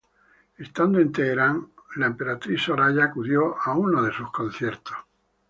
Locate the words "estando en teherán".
0.57-1.67